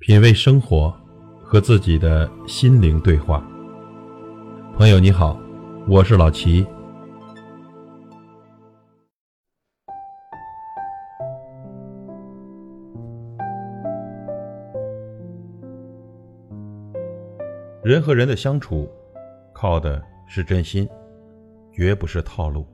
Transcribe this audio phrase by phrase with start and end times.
[0.00, 0.90] 品味生活，
[1.42, 3.46] 和自己的心灵对话。
[4.74, 5.38] 朋友你好，
[5.86, 6.66] 我是老齐。
[17.84, 18.90] 人和人的相处，
[19.52, 20.88] 靠的是真心，
[21.70, 22.66] 绝不是套路。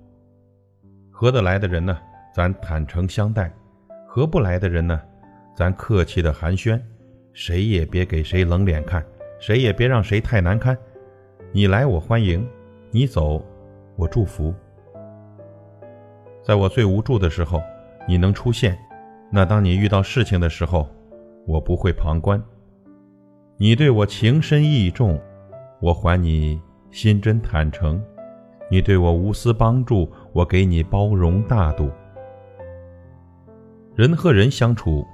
[1.11, 1.98] 合得来的人呢，
[2.32, 3.50] 咱坦诚相待；
[4.06, 5.02] 合不来的人呢，
[5.56, 6.80] 咱客气的寒暄。
[7.36, 9.04] 谁也别给谁冷脸看，
[9.38, 10.74] 谁也别让谁太难堪。
[11.52, 12.48] 你来我欢迎，
[12.90, 13.44] 你走
[13.94, 14.54] 我祝福。
[16.42, 17.62] 在我最无助的时候，
[18.08, 18.74] 你能出现；
[19.30, 20.88] 那当你遇到事情的时候，
[21.46, 22.42] 我不会旁观。
[23.58, 25.20] 你对我情深意重，
[25.82, 26.58] 我还你
[26.91, 28.00] 心真坦诚；
[28.70, 31.91] 你对我无私帮助，我给你包容大度。
[33.94, 35.06] 人和人相处，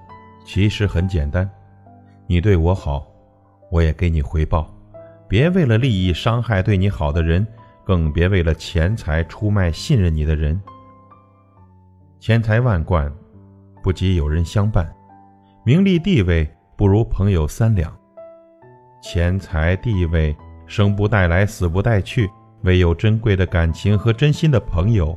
[0.47, 1.51] 其实很简单。
[2.33, 3.07] 你对我好，
[3.71, 4.75] 我也给你回报。
[5.29, 7.47] 别为了利益伤害对你好的人，
[7.85, 10.59] 更别为了钱财出卖信任你的人。
[12.21, 13.13] 钱财万贯，
[13.83, 14.83] 不及有人相伴；
[15.63, 17.95] 名利地位，不如朋友三两。
[19.03, 20.35] 钱财地位
[20.67, 22.31] 生不带来，死不带去，
[22.63, 25.15] 唯有珍贵的感情和真心的朋友，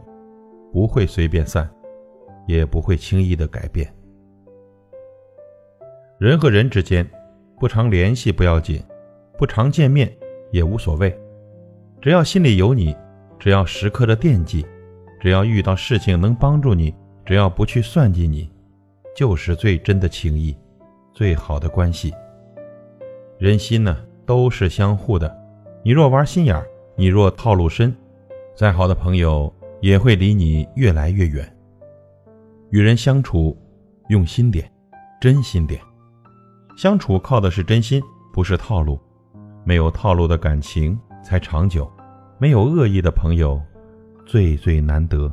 [0.73, 1.65] 不会随便散，
[2.45, 3.89] 也不会轻易的改变。
[6.17, 7.05] 人和人之间，
[7.59, 8.81] 不常联系不要紧，
[9.37, 10.09] 不常见面
[10.49, 11.13] 也无所谓，
[12.01, 12.95] 只要心里有你，
[13.37, 14.65] 只要时刻的惦记，
[15.19, 18.49] 只要遇到事情能帮助你，只要不去算计你，
[19.13, 20.57] 就是最真的情谊，
[21.13, 22.13] 最好的关系。
[23.37, 25.37] 人心呢，都是相互的，
[25.83, 27.93] 你若玩心眼儿，你若套路深，
[28.55, 31.45] 再好的朋友也会离你越来越远。
[32.69, 33.57] 与人相处，
[34.07, 34.71] 用心点，
[35.19, 35.77] 真心点。
[36.75, 38.01] 相处靠的是真心，
[38.33, 38.99] 不是套路。
[39.63, 41.89] 没有套路的感情才长久，
[42.37, 43.59] 没有恶意的朋友
[44.25, 45.31] 最最难得。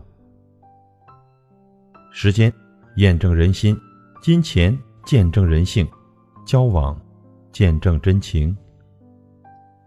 [2.12, 2.52] 时间
[2.96, 3.76] 验证人心，
[4.22, 5.86] 金钱见证人性，
[6.46, 6.98] 交往
[7.50, 8.56] 见证真情。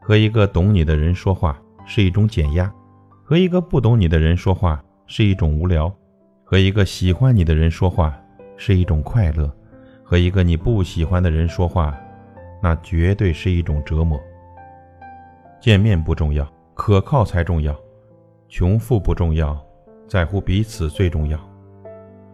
[0.02, 2.72] 和一个懂你的人说话是一种减压，
[3.24, 5.92] 和一个不懂你的人说话是一种无聊，
[6.44, 8.16] 和一个喜欢你的人说话
[8.58, 9.52] 是一种快乐。
[10.06, 11.98] 和一个你不喜欢的人说话，
[12.62, 14.22] 那绝对是一种折磨。
[15.60, 17.74] 见面不重要，可靠才重要；
[18.48, 19.60] 穷富不重要，
[20.08, 21.40] 在乎彼此最重要；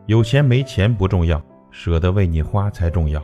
[0.06, 3.24] 有钱没钱不重要，舍得为你花才重要。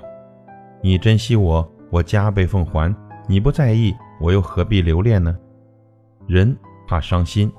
[0.82, 2.90] 你珍惜我，我加倍奉还；
[3.28, 5.38] 你不在意，我又何必留恋呢？
[6.26, 6.58] 人
[6.88, 7.52] 怕伤心，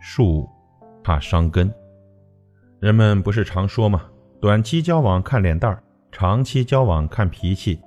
[0.00, 0.48] 树
[1.04, 1.72] 怕伤根。
[2.80, 4.02] 人们不是常说吗？
[4.40, 5.80] 短期交往看脸蛋儿。
[6.12, 7.80] 长期交往看脾气，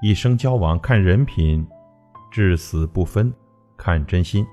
[0.00, 1.66] 一生交往看人品，
[2.30, 3.30] 至死不分
[3.76, 4.46] 看真心。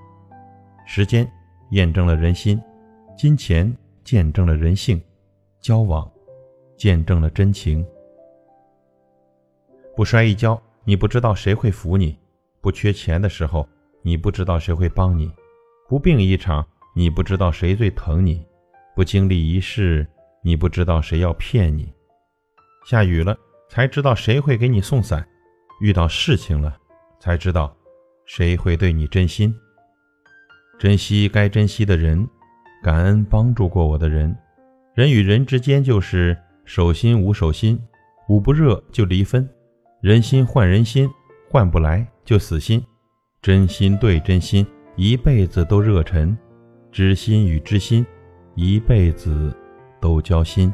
[0.87, 1.31] 时间
[1.69, 2.59] 验证了人心，
[3.15, 3.71] 金钱
[4.03, 4.99] 见证了人性，
[5.61, 6.09] 交往
[6.75, 7.85] 见证了真情。
[9.95, 12.17] 不摔一跤，你不知道谁会扶你；
[12.61, 13.69] 不缺钱的时候，
[14.01, 15.29] 你不知道谁会帮你；
[15.87, 18.43] 不病一场，你不知道谁最疼你；
[18.95, 20.07] 不经历一世，
[20.41, 21.93] 你不知道谁要骗你。
[22.89, 23.37] 下雨了，
[23.69, 25.21] 才知道谁会给你送伞；
[25.79, 26.75] 遇到事情了，
[27.19, 27.71] 才知道
[28.25, 29.55] 谁会对你真心。
[30.79, 32.27] 珍惜该珍惜的人，
[32.81, 34.35] 感恩帮助过我的人。
[34.95, 36.35] 人与人之间就是
[36.65, 37.79] 手心无手心，
[38.27, 39.47] 捂不热就离分；
[40.01, 41.07] 人心换人心，
[41.47, 42.83] 换不来就死心。
[43.39, 46.35] 真心对真心，一辈子都热忱；
[46.91, 48.03] 知心与知心，
[48.55, 49.55] 一辈子
[50.01, 50.73] 都交心。